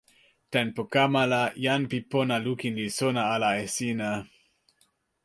tenpo 0.53 0.81
kama 0.93 1.21
la, 1.31 1.41
jan 1.65 1.83
pi 1.89 1.97
pona 2.11 2.35
lukin 2.45 2.73
li 2.79 2.87
sona 2.97 3.21
ala 3.33 3.49
e 3.63 3.65
sina. 3.75 4.09